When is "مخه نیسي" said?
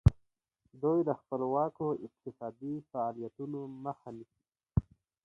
3.85-4.41